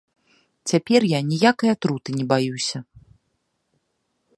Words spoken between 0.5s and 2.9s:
Цяпер я ніякай атруты не баюся.